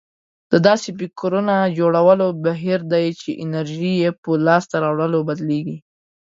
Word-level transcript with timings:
دا 0.51 0.57
داسې 0.69 0.89
فکرونه 0.99 1.55
جوړولو 1.77 2.27
بهير 2.45 2.79
دی 2.93 3.05
چې 3.21 3.29
انرژي 3.43 3.93
يې 4.01 4.09
په 4.21 4.29
لاسته 4.47 4.75
راوړنو 4.83 5.19
بدلېږي. 5.27 5.77